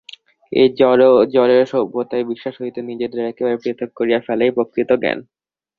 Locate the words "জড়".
0.79-1.03